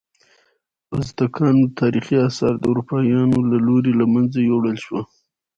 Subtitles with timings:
[0.97, 5.03] ازتکانو تاریخي آثار د اروپایانو له لوري له منځه یوړل شول.